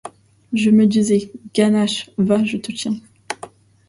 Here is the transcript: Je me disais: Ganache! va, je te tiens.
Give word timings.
Je 0.51 0.71
me 0.71 0.87
disais: 0.87 1.31
Ganache! 1.53 2.09
va, 2.17 2.43
je 2.43 2.57
te 2.57 2.71
tiens. 2.71 2.95